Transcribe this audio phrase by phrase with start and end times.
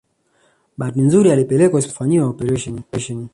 [0.77, 3.27] Bahati nzuri alipelekwa hospitali na kufanjiwa operation